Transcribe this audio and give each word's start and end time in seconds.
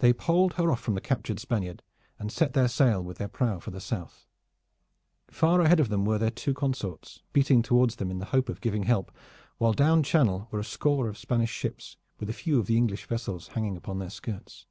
They 0.00 0.12
poled 0.12 0.54
her 0.54 0.72
off 0.72 0.80
from 0.80 0.94
the 0.96 1.00
captured 1.00 1.38
Spaniard 1.38 1.84
and 2.18 2.32
set 2.32 2.52
their 2.52 2.66
sail 2.66 3.00
with 3.00 3.18
their 3.18 3.28
prow 3.28 3.60
for 3.60 3.70
the 3.70 3.80
south. 3.80 4.26
Far 5.28 5.60
ahead 5.60 5.78
of 5.78 5.88
them 5.88 6.04
were 6.04 6.18
their 6.18 6.32
two 6.32 6.52
consorts, 6.52 7.22
beating 7.32 7.62
towards 7.62 7.94
them 7.94 8.10
in 8.10 8.18
the 8.18 8.24
hope 8.34 8.48
of 8.48 8.60
giving 8.60 8.82
help, 8.82 9.12
while 9.58 9.72
down 9.72 10.02
Channel 10.02 10.48
were 10.50 10.58
a 10.58 10.64
score 10.64 11.06
of 11.08 11.16
Spanish 11.16 11.52
ships 11.52 11.96
with 12.18 12.28
a 12.28 12.32
few 12.32 12.58
of 12.58 12.66
the 12.66 12.76
English 12.76 13.06
vessels 13.06 13.46
hanging 13.54 13.76
upon 13.76 14.00
their 14.00 14.10
skirts. 14.10 14.66